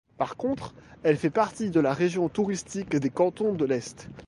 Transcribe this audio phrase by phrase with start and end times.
[0.17, 0.73] Par contre,
[1.03, 4.09] elle fait partie de la région touristique des Cantons-de-l'Est.